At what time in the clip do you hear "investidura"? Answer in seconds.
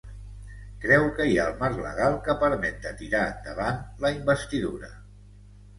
4.19-4.93